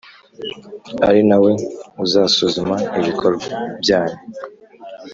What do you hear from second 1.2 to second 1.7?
na we